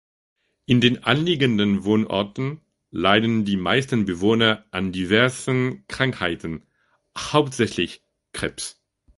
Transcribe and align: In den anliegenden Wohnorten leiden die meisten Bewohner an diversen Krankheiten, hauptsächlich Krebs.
In 0.65 0.81
den 0.81 1.03
anliegenden 1.03 1.83
Wohnorten 1.83 2.59
leiden 2.89 3.45
die 3.45 3.55
meisten 3.55 4.05
Bewohner 4.05 4.65
an 4.71 4.91
diversen 4.91 5.83
Krankheiten, 5.87 6.65
hauptsächlich 7.15 8.01
Krebs. 8.33 8.81